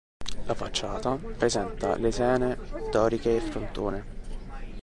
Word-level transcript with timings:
La 0.45 0.55
facciata 0.55 1.15
presenta 1.37 1.95
lesene 1.97 2.57
doriche 2.89 3.35
e 3.35 3.39
frontone. 3.39 4.03